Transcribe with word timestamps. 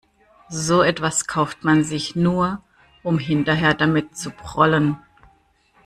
So 0.49 0.81
etwas 0.81 1.27
kauft 1.27 1.63
man 1.63 1.83
sich 1.83 2.15
nur, 2.15 2.63
um 3.03 3.19
hinterher 3.19 3.75
damit 3.75 4.17
zu 4.17 4.31
prollen. 4.31 4.97